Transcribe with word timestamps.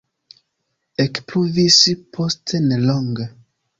Ekpluvis 1.03 1.77
post 2.17 2.55
nelonge. 2.67 3.33